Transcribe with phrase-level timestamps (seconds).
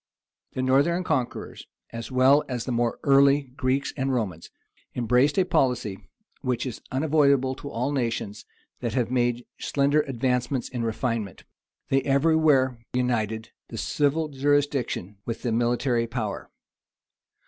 [0.53, 4.49] The northern conquerors, as well as the more early Greeks and Romans,
[4.95, 5.99] embraced a policy,
[6.41, 8.43] which is unavoidable to all nations
[8.79, 11.43] that have made slender advances in refinement:
[11.89, 16.49] they every where united the civil jurisdiction with the military power.